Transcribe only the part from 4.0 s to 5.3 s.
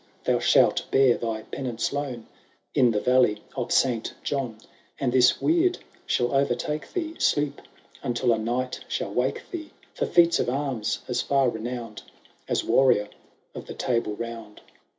John, And